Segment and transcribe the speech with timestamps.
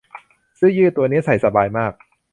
[0.55, 1.93] เสื้อยืดตัวนี้ใส่สบายมาก